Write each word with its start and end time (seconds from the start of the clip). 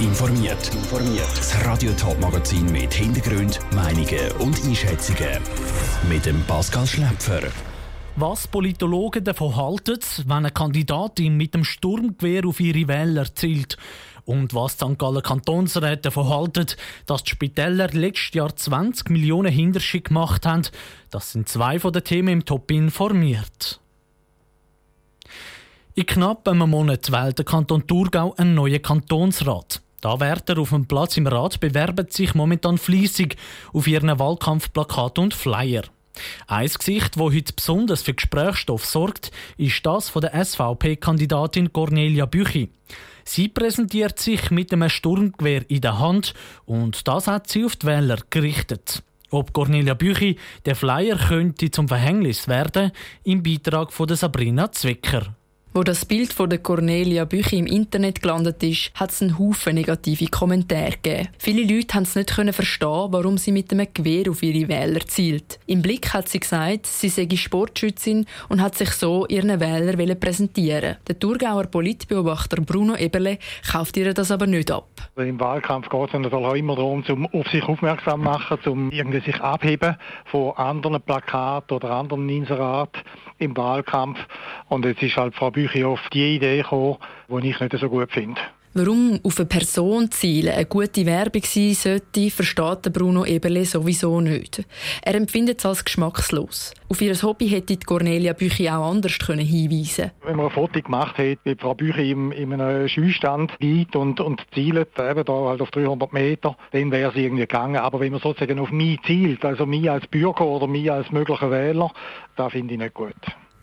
informiert. 0.00 0.70
Das 1.36 1.64
Radio 1.64 1.92
Top 1.92 2.18
Magazin 2.20 2.64
mit 2.72 2.92
Hintergrund, 2.94 3.60
Meinungen 3.74 4.32
und 4.38 4.56
Einschätzungen 4.64 5.38
mit 6.08 6.24
dem 6.26 6.42
Pascal 6.44 6.86
Schläpfer. 6.86 7.42
Was 8.16 8.48
Politologen 8.48 9.24
davon 9.24 9.56
halten, 9.56 9.98
wenn 10.24 10.32
eine 10.32 10.50
Kandidatin 10.50 11.36
mit 11.36 11.54
dem 11.54 11.64
Sturmgewehr 11.64 12.46
auf 12.46 12.60
ihre 12.60 12.88
Wähler 12.88 13.34
zielt. 13.34 13.76
Und 14.24 14.54
was 14.54 14.72
St. 14.72 14.98
Gallen 14.98 15.22
Kantonsräte 15.22 16.02
davon 16.02 16.28
halten, 16.28 16.66
dass 17.06 17.24
die 17.24 17.30
Spitäler 17.30 17.88
letztes 17.88 18.34
Jahr 18.34 18.54
20 18.54 19.10
Millionen 19.10 19.52
Hinterschick 19.52 20.08
gemacht 20.08 20.46
haben, 20.46 20.66
das 21.10 21.32
sind 21.32 21.48
zwei 21.48 21.78
von 21.78 21.92
den 21.92 22.04
Themen 22.04 22.28
im 22.28 22.44
Top 22.44 22.70
informiert. 22.70 23.80
In 25.94 26.06
knapp 26.06 26.48
einem 26.48 26.70
Monat 26.70 27.12
wählt 27.12 27.38
der 27.38 27.44
Kanton 27.44 27.86
Thurgau 27.86 28.34
einen 28.36 28.54
neuen 28.54 28.80
Kantonsrat. 28.80 29.82
Da 30.00 30.18
Wärter 30.18 30.58
auf 30.58 30.70
dem 30.70 30.86
Platz 30.86 31.16
im 31.16 31.26
Rat 31.26 31.60
bewerben 31.60 32.06
sich 32.08 32.34
momentan 32.34 32.78
fließig 32.78 33.36
auf 33.72 33.86
ihren 33.86 34.18
Wahlkampfplakat 34.18 35.18
und 35.18 35.34
Flyer. 35.34 35.82
Ein 36.46 36.68
Gesicht, 36.68 37.16
das 37.16 37.22
heute 37.22 37.52
besonders 37.52 38.02
für 38.02 38.14
Gesprächsstoff 38.14 38.84
sorgt, 38.84 39.30
ist 39.56 39.84
das 39.84 40.08
von 40.08 40.22
der 40.22 40.44
SVP-Kandidatin 40.44 41.72
Cornelia 41.72 42.26
Büchi. 42.26 42.70
Sie 43.24 43.48
präsentiert 43.48 44.18
sich 44.18 44.50
mit 44.50 44.72
einem 44.72 44.88
Sturmgewehr 44.88 45.70
in 45.70 45.82
der 45.82 45.98
Hand 45.98 46.34
und 46.64 47.06
das 47.06 47.26
hat 47.26 47.48
sie 47.48 47.64
auf 47.64 47.76
die 47.76 47.86
Wähler 47.86 48.18
gerichtet. 48.30 49.02
Ob 49.30 49.52
Cornelia 49.52 49.94
Büchi 49.94 50.36
der 50.64 50.74
Flyer 50.74 51.16
könnte 51.16 51.70
zum 51.70 51.88
Verhängnis 51.88 52.48
werden, 52.48 52.90
im 53.22 53.42
Beitrag 53.42 53.92
von 53.92 54.08
Sabrina 54.08 54.72
Zwicker. 54.72 55.36
Wo 55.72 55.84
das 55.84 56.04
Bild 56.04 56.32
von 56.32 56.50
der 56.50 56.58
Cornelia 56.58 57.24
Büchi 57.24 57.56
im 57.56 57.66
Internet 57.66 58.22
gelandet 58.22 58.60
ist, 58.64 58.90
hat 58.94 59.10
es 59.10 59.22
einen 59.22 59.38
Haufen 59.38 59.76
negative 59.76 60.26
Kommentare 60.26 60.96
gegeben. 61.00 61.28
Viele 61.38 61.62
Leute 61.62 61.94
haben 61.94 62.02
es 62.02 62.16
nicht 62.16 62.28
verstehen, 62.28 63.06
warum 63.12 63.38
sie 63.38 63.52
mit 63.52 63.70
einem 63.70 63.86
Gewehr 63.94 64.28
auf 64.28 64.42
ihre 64.42 64.68
Wähler 64.68 64.98
zielt. 65.06 65.60
Im 65.66 65.80
Blick 65.80 66.12
hat 66.12 66.28
sie 66.28 66.40
gesagt, 66.40 66.86
sie 66.86 67.08
sei 67.08 67.28
Sportschützin 67.36 68.26
und 68.48 68.60
hat 68.60 68.76
sich 68.76 68.90
so 68.90 69.28
ihren 69.28 69.60
Wähler 69.60 70.16
präsentieren. 70.16 70.96
Der 71.06 71.16
Thurgauer 71.16 71.66
Politbeobachter 71.66 72.62
Bruno 72.62 72.96
Eberle 72.96 73.38
kauft 73.70 73.96
ihr 73.96 74.12
das 74.12 74.32
aber 74.32 74.48
nicht 74.48 74.72
ab. 74.72 74.88
Im 75.14 75.38
Wahlkampf 75.38 75.88
geht 75.88 76.14
es 76.14 76.32
auch 76.32 76.54
immer 76.54 76.74
darum, 76.74 77.04
um 77.08 77.26
auf 77.26 77.48
sich 77.48 77.62
aufmerksam 77.62 78.18
zu 78.18 78.24
machen, 78.24 78.58
um 78.66 78.90
irgendwie 78.90 79.20
sich 79.20 79.40
abheben 79.40 79.94
von 80.24 80.50
anderen 80.56 81.00
Plakaten 81.00 81.76
oder 81.76 81.90
anderen 81.92 82.28
Inseraten 82.28 83.02
im 83.38 83.56
Wahlkampf. 83.56 84.18
Und 84.68 84.84
jetzt 84.84 85.02
ist 85.02 85.16
halt 85.16 85.36
Frau 85.36 85.52
auf 85.84 86.00
die 86.12 86.36
Idee 86.36 86.58
gekommen, 86.58 86.98
die 87.28 87.50
ich 87.50 87.60
nicht 87.60 87.78
so 87.78 87.88
gut 87.88 88.12
finde. 88.12 88.40
Warum 88.72 89.18
auf 89.24 89.36
eine 89.36 89.48
Person 89.48 90.12
zielen 90.12 90.54
eine 90.54 90.64
gute 90.64 91.04
Werbung 91.04 91.42
sein 91.42 91.74
sollte, 91.74 92.30
versteht 92.30 92.92
Bruno 92.92 93.24
Eberle 93.24 93.64
sowieso 93.64 94.20
nicht. 94.20 94.64
Er 95.02 95.16
empfindet 95.16 95.58
es 95.58 95.66
als 95.66 95.84
geschmackslos. 95.84 96.72
Auf 96.88 97.02
ihr 97.02 97.20
Hobby 97.20 97.48
hätte 97.48 97.76
Cornelia 97.84 98.32
Büchi 98.32 98.70
auch 98.70 98.88
anders 98.92 99.18
können 99.18 99.44
hinweisen 99.44 100.12
Wenn 100.24 100.36
man 100.36 100.46
ein 100.46 100.52
Foto 100.52 100.80
gemacht 100.80 101.18
hätte, 101.18 101.40
wie 101.42 101.56
Frau 101.56 101.74
Büchi 101.74 102.12
in, 102.12 102.30
in 102.30 102.52
einem 102.52 102.86
Schießstand 102.86 103.54
liegt 103.58 103.96
und, 103.96 104.20
und 104.20 104.46
zielt, 104.54 104.96
eben 104.96 105.24
da 105.24 105.32
halt 105.32 105.62
auf 105.62 105.72
300 105.72 106.12
Meter, 106.12 106.56
dann 106.70 106.92
wäre 106.92 107.10
es 107.10 107.16
irgendwie 107.16 107.48
gegangen. 107.48 107.78
Aber 107.78 107.98
wenn 107.98 108.12
man 108.12 108.20
sozusagen 108.20 108.60
auf 108.60 108.70
mich 108.70 109.02
zielt, 109.02 109.44
also 109.44 109.66
mich 109.66 109.90
als 109.90 110.06
Bürger 110.06 110.46
oder 110.46 110.68
mich 110.68 110.92
als 110.92 111.10
möglicher 111.10 111.50
Wähler, 111.50 111.90
da 112.36 112.48
finde 112.48 112.74
ich 112.74 112.78
nicht 112.78 112.94
gut. 112.94 113.16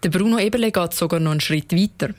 Der 0.08 0.17
Bruno 0.17 0.39
Eberle 0.39 0.72
geht 0.72 0.94
sogar 0.94 1.19
noch 1.19 1.31
einen 1.31 1.41
Schritt 1.41 1.73
weiter. 1.73 2.13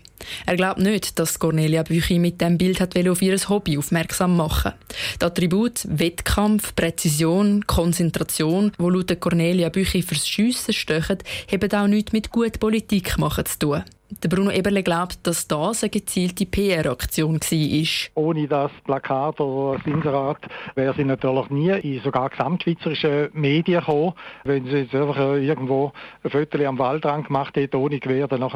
Er 0.44 0.56
glaubt 0.56 0.78
nicht, 0.78 1.18
dass 1.18 1.38
Cornelia 1.38 1.82
Büchi 1.82 2.18
mit 2.18 2.38
dem 2.38 2.58
Bild 2.58 2.80
hat 2.80 2.94
auf 3.08 3.22
ihr 3.22 3.38
Hobby 3.48 3.78
aufmerksam 3.78 4.36
machen 4.36 4.74
Die 5.18 5.24
Attribute 5.24 5.86
Wettkampf, 5.88 6.76
Präzision, 6.76 7.66
Konzentration, 7.66 8.72
wo 8.76 8.90
laut 8.90 9.18
Cornelia 9.18 9.70
Büchi 9.70 10.02
fürs 10.02 10.28
Schiessen 10.28 10.74
stehen, 10.74 11.02
haben 11.50 11.72
auch 11.72 11.86
nichts 11.86 12.12
mit 12.12 12.30
gut 12.30 12.60
Politik 12.60 13.16
machen 13.16 13.46
zu 13.46 13.58
tun. 13.58 13.84
Der 14.10 14.30
Bruno 14.30 14.50
Eberle 14.50 14.82
glaubt, 14.82 15.18
dass 15.24 15.46
das 15.46 15.82
eine 15.82 15.90
gezielte 15.90 16.46
PR-Aktion 16.46 17.38
war. 17.40 18.22
Ohne 18.22 18.48
das 18.48 18.70
Plakat 18.84 19.38
oder 19.38 19.76
das 19.76 19.86
Inserat 19.86 20.38
wäre 20.74 20.94
sie 20.94 21.04
natürlich 21.04 21.50
nie 21.50 21.70
in 21.70 22.00
sogar 22.00 22.30
gesamtschweizerische 22.30 23.28
Medien 23.34 23.80
gekommen. 23.80 24.14
Wenn 24.44 24.64
sie 24.64 24.78
jetzt 24.78 24.94
einfach 24.94 25.18
irgendwo 25.18 25.92
ein 26.24 26.30
Foto 26.30 26.58
am 26.64 26.78
Waldrand 26.78 27.26
gemacht 27.26 27.54
hätte, 27.56 27.78
ohne 27.78 28.00
Gewehr, 28.00 28.26
dann 28.28 28.50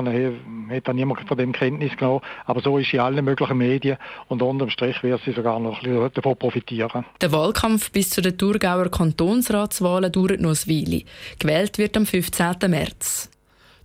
hätte 0.71 0.95
niemand 0.95 1.29
von 1.29 1.37
dem 1.37 1.53
Kenntnis 1.53 1.95
genommen. 1.99 2.23
Aber 2.47 2.63
so 2.63 2.79
ist 2.79 2.91
sie 2.91 2.97
in 2.97 3.03
allen 3.03 3.23
möglichen 3.23 3.59
Medien 3.59 3.99
und 4.29 4.41
unterm 4.41 4.71
Strich 4.71 5.03
wird 5.03 5.21
sie 5.27 5.33
sogar 5.33 5.61
noch 5.61 5.83
davon 6.15 6.37
profitieren. 6.37 7.05
Der 7.21 7.31
Wahlkampf 7.31 7.91
bis 7.91 8.09
zu 8.09 8.23
den 8.23 8.39
Thurgauer 8.39 8.91
Kantonsratswahlen 8.91 10.11
dauert 10.11 10.41
noch 10.41 10.57
eine 10.67 10.67
Weile. 10.67 11.03
Gewählt 11.39 11.77
wird 11.77 11.95
am 11.99 12.07
15. 12.07 12.57
März. 12.69 13.29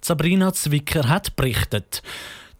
Sabrina 0.08 0.54
Zwicker 0.54 1.10
hat 1.10 1.36
berichtet. 1.36 2.02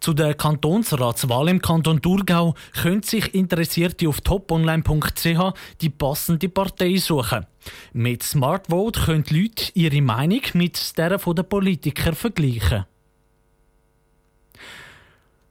Zu 0.00 0.12
der 0.12 0.34
Kantonsratswahl 0.34 1.48
im 1.48 1.62
Kanton 1.62 2.02
Thurgau 2.02 2.54
können 2.74 3.02
sich 3.02 3.34
Interessierte 3.34 4.06
auf 4.06 4.20
toponline.ch 4.20 5.54
die 5.80 5.88
passende 5.88 6.50
Partei 6.50 6.96
suchen. 6.98 7.46
Mit 7.94 8.22
Smartvote 8.22 9.00
können 9.00 9.24
Leute 9.30 9.72
ihre 9.72 10.02
Meinung 10.02 10.42
mit 10.52 10.98
der 10.98 11.16
der 11.16 11.42
Politiker 11.42 12.12
vergleichen. 12.12 12.84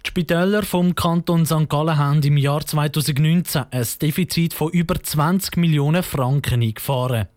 Die 0.07 0.11
Spitäler 0.11 0.63
vom 0.63 0.95
Kanton 0.95 1.45
St. 1.45 1.67
Gallen 1.67 1.97
haben 1.97 2.23
im 2.23 2.37
Jahr 2.37 2.65
2019 2.65 3.65
ein 3.69 3.87
Defizit 4.01 4.53
von 4.53 4.71
über 4.71 4.95
20 4.95 5.57
Millionen 5.57 6.01
Franken 6.01 6.61
eingefahren. 6.61 7.27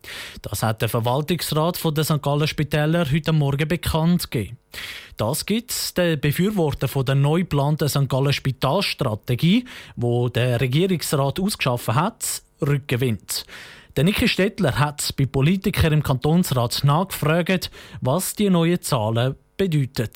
Das 0.41 0.63
hat 0.63 0.81
der 0.81 0.89
Verwaltungsrat 0.89 1.81
der 1.97 2.05
St. 2.05 2.23
Gallen 2.23 2.47
Spitäler 2.47 3.11
heute 3.11 3.33
Morgen 3.33 3.67
bekannt 3.67 4.31
gegeben. 4.31 4.57
Das 5.17 5.47
gibt 5.47 5.99
den 5.99 6.21
Befürworter 6.21 6.87
von 6.87 7.05
der 7.05 7.17
neu 7.17 7.41
geplanten 7.41 7.89
St. 7.89 8.09
Gallen 8.09 8.33
Spitalstrategie, 8.33 9.65
wo 9.97 10.29
der 10.29 10.61
Regierungsrat 10.61 11.41
ausgeschaffen 11.41 11.97
hat, 11.97 12.43
Rückgewinnt. 12.63 13.47
Der 13.97 14.05
Niki 14.05 14.29
Stettler 14.29 14.79
hat 14.79 15.13
bei 15.19 15.27
Politikern 15.27 15.93
im 15.93 16.03
Kantonsrat 16.05 16.85
nachgefragt, 16.85 17.73
was 18.01 18.37
die 18.37 18.49
neuen 18.49 18.81
Zahlen 18.81 19.35
bedeuten. 19.57 20.11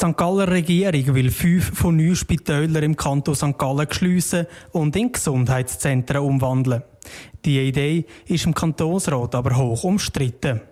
Die 0.00 0.06
St. 0.06 0.16
Galler 0.16 0.48
Regierung 0.48 1.14
will 1.14 1.30
fünf 1.30 1.76
von 1.78 1.94
neun 1.94 2.16
Spitälern 2.16 2.82
im 2.84 2.96
Kanton 2.96 3.34
St. 3.34 3.58
Gallen 3.58 3.86
schliessen 3.90 4.46
und 4.72 4.96
in 4.96 5.12
Gesundheitszentren 5.12 6.22
umwandeln. 6.22 6.84
Die 7.44 7.60
Idee 7.60 8.06
ist 8.26 8.46
im 8.46 8.54
Kantonsrat 8.54 9.34
aber 9.34 9.58
hoch 9.58 9.84
umstritten. 9.84 10.62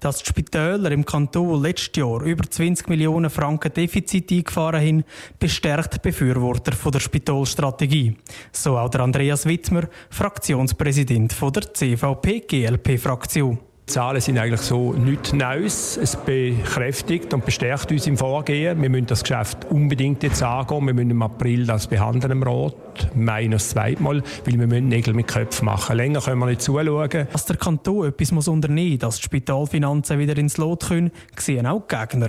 Dass 0.00 0.22
die 0.22 0.30
Spitäler 0.30 0.90
im 0.90 1.04
Kanton 1.04 1.62
letztes 1.62 1.96
Jahr 1.96 2.22
über 2.22 2.48
20 2.48 2.88
Millionen 2.88 3.28
Franken 3.28 3.74
Defizit 3.74 4.32
eingefahren 4.32 4.80
haben, 4.80 5.04
bestärkt 5.38 6.00
Befürworter 6.00 6.72
der 6.90 7.00
Spitalstrategie. 7.00 8.16
So 8.52 8.78
auch 8.78 8.88
der 8.88 9.02
Andreas 9.02 9.44
Wittmer, 9.44 9.82
Fraktionspräsident 10.08 11.36
der 11.38 11.74
CVP-GLP-Fraktion. 11.74 13.58
Die 13.88 13.94
Zahlen 13.94 14.20
sind 14.20 14.36
eigentlich 14.36 14.60
so 14.60 14.92
nichts 14.92 15.32
Neues. 15.32 15.96
Es 15.96 16.14
bekräftigt 16.14 17.32
und 17.32 17.46
bestärkt 17.46 17.90
uns 17.90 18.06
im 18.06 18.18
Vorgehen. 18.18 18.82
Wir 18.82 18.90
müssen 18.90 19.06
das 19.06 19.22
Geschäft 19.22 19.64
unbedingt 19.70 20.22
jetzt 20.22 20.42
angehen. 20.42 20.84
Wir 20.84 20.92
müssen 20.92 21.10
im 21.10 21.22
April 21.22 21.64
das 21.64 21.86
behandeln 21.86 22.32
im 22.32 22.42
Rat. 22.42 22.74
Mai 23.14 23.46
noch 23.46 23.52
das 23.52 23.70
zweite 23.70 24.02
Mal, 24.02 24.22
weil 24.44 24.60
wir 24.60 24.66
müssen 24.66 24.88
Nägel 24.88 25.14
mit 25.14 25.28
Köpfen 25.28 25.64
machen. 25.64 25.96
Länger 25.96 26.20
können 26.20 26.38
wir 26.38 26.44
nicht 26.44 26.60
zuschauen. 26.60 27.28
Dass 27.32 27.46
der 27.46 27.56
Kanton 27.56 28.08
etwas 28.08 28.46
unternehmen 28.46 28.90
muss, 28.90 28.98
dass 28.98 29.16
die 29.16 29.22
Spitalfinanzen 29.22 30.18
wieder 30.18 30.36
ins 30.36 30.58
Lot 30.58 30.88
können, 30.88 31.10
sehen 31.38 31.66
auch 31.66 31.84
die 31.90 31.96
Gegner. 31.96 32.28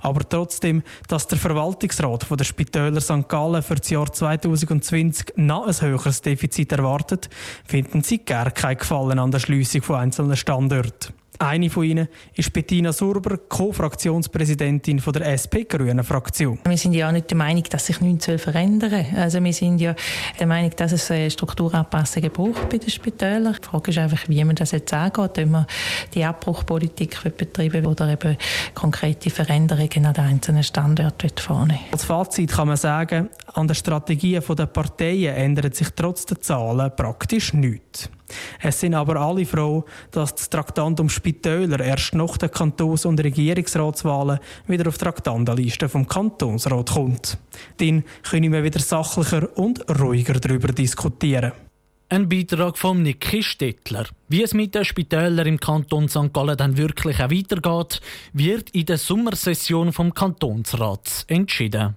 Aber 0.00 0.28
trotzdem, 0.28 0.82
dass 1.08 1.26
der 1.26 1.38
Verwaltungsrat 1.38 2.24
von 2.24 2.36
der 2.36 2.44
Spitäler 2.44 3.00
St. 3.00 3.28
Gallen 3.28 3.62
für 3.62 3.76
das 3.76 3.90
Jahr 3.90 4.12
2020 4.12 5.34
noch 5.36 5.66
ein 5.66 5.80
höheres 5.80 6.22
Defizit 6.22 6.72
erwartet, 6.72 7.28
finden 7.66 8.02
sie 8.02 8.18
gar 8.18 8.50
kein 8.50 8.78
Gefallen 8.78 9.18
an 9.18 9.30
der 9.30 9.38
Schliessung 9.38 9.82
von 9.82 9.96
einzelnen 9.96 10.36
Standorten. 10.36 11.14
Eine 11.38 11.70
von 11.70 11.84
ihnen 11.84 12.08
ist 12.34 12.52
Bettina 12.52 12.92
Surber, 12.92 13.36
Co-Fraktionspräsidentin 13.36 15.02
der 15.14 15.26
SP-Grünen 15.36 16.04
Fraktion. 16.04 16.58
Wir 16.66 16.78
sind 16.78 16.94
ja 16.94 17.08
auch 17.08 17.12
nicht 17.12 17.30
der 17.30 17.36
Meinung, 17.36 17.64
dass 17.64 17.86
sich 17.86 18.00
nichts 18.00 18.26
verändern 18.26 18.90
soll. 18.90 19.18
Also 19.18 19.42
wir 19.42 19.52
sind 19.52 19.80
ja 19.80 19.94
der 20.38 20.46
Meinung, 20.46 20.70
dass 20.76 20.92
es 20.92 21.32
Strukturanpassungen 21.32 22.30
braucht 22.30 22.68
bei 22.68 22.78
den 22.78 22.90
Spitälern. 22.90 23.56
Die 23.62 23.66
Frage 23.66 23.90
ist 23.90 23.98
einfach, 23.98 24.28
wie 24.28 24.42
man 24.44 24.56
das 24.56 24.70
jetzt 24.72 24.92
angeht, 24.92 25.38
ob 25.38 25.46
man 25.46 25.66
die 26.14 26.24
Abbruchpolitik 26.24 27.36
betreiben 27.36 27.86
oder 27.86 28.08
eben 28.08 28.36
konkrete 28.74 29.30
Veränderungen 29.30 30.06
an 30.06 30.14
den 30.14 30.24
einzelnen 30.24 30.62
Standorten 30.62 31.30
vornehmen 31.36 31.80
Als 31.92 32.04
Fazit 32.04 32.52
kann 32.52 32.68
man 32.68 32.76
sagen, 32.76 33.28
an 33.52 33.68
den 33.68 33.74
Strategien 33.74 34.42
der 34.48 34.66
Parteien 34.66 35.34
ändert 35.34 35.74
sich 35.74 35.88
trotz 35.94 36.26
der 36.26 36.40
Zahlen 36.40 36.90
praktisch 36.96 37.52
nichts. 37.52 38.10
Es 38.60 38.80
sind 38.80 38.94
aber 38.94 39.16
alle 39.16 39.46
froh, 39.46 39.84
dass 40.10 40.34
das 40.34 40.50
Traktandum 40.50 41.08
Spitäler 41.08 41.80
erst 41.80 42.14
nach 42.14 42.36
den 42.36 42.50
Kantons- 42.50 43.06
und 43.06 43.22
Regierungsratswahlen 43.22 44.38
wieder 44.66 44.88
auf 44.88 44.98
die 44.98 45.04
Traktandenliste 45.04 45.88
vom 45.88 46.06
Kantonsrat 46.06 46.92
kommt. 46.92 47.38
Dann 47.78 48.04
können 48.22 48.52
wir 48.52 48.64
wieder 48.64 48.80
sachlicher 48.80 49.56
und 49.56 49.84
ruhiger 50.00 50.34
darüber 50.34 50.68
diskutieren. 50.68 51.52
Ein 52.08 52.28
Beitrag 52.28 52.78
von 52.78 53.02
Niki 53.02 53.42
Stettler. 53.42 54.06
Wie 54.28 54.44
es 54.44 54.54
mit 54.54 54.76
den 54.76 54.84
Spitälern 54.84 55.44
im 55.44 55.58
Kanton 55.58 56.08
St. 56.08 56.32
Gallen 56.32 56.56
dann 56.56 56.76
wirklich 56.76 57.20
auch 57.20 57.32
weitergeht, 57.32 58.00
wird 58.32 58.70
in 58.70 58.86
der 58.86 58.98
Sommersession 58.98 59.92
vom 59.92 60.14
Kantonsrat 60.14 61.24
entschieden. 61.26 61.96